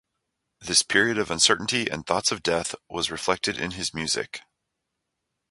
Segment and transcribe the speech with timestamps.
[0.59, 4.41] This period of uncertainty and thoughts of death was reflected in his music.